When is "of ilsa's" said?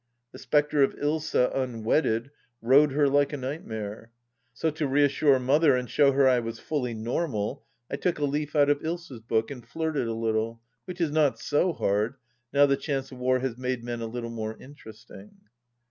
8.71-9.19